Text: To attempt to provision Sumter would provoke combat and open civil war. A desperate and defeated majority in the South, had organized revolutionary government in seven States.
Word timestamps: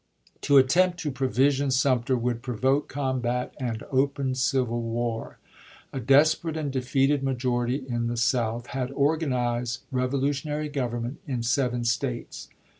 To 0.41 0.57
attempt 0.57 0.97
to 1.01 1.11
provision 1.11 1.69
Sumter 1.69 2.17
would 2.17 2.41
provoke 2.41 2.87
combat 2.87 3.53
and 3.59 3.83
open 3.91 4.33
civil 4.33 4.81
war. 4.81 5.37
A 5.93 5.99
desperate 5.99 6.57
and 6.57 6.71
defeated 6.71 7.21
majority 7.21 7.85
in 7.87 8.07
the 8.07 8.17
South, 8.17 8.65
had 8.73 8.89
organized 8.89 9.81
revolutionary 9.91 10.69
government 10.69 11.19
in 11.27 11.43
seven 11.43 11.83
States. 11.83 12.49